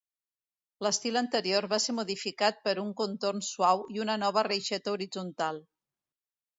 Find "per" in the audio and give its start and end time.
2.65-2.75